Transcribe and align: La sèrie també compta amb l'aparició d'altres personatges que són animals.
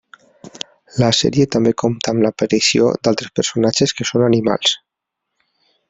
La 1.01 1.09
sèrie 1.17 1.45
també 1.57 1.73
compta 1.83 2.13
amb 2.15 2.25
l'aparició 2.27 2.89
d'altres 3.09 3.31
personatges 3.41 3.97
que 3.99 4.09
són 4.13 4.27
animals. 4.31 4.77